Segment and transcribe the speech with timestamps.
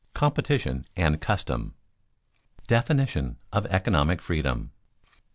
[0.15, 1.75] COMPETITION AND CUSTOM
[2.63, 4.69] [Sidenote: Definition of economic freedom] 1.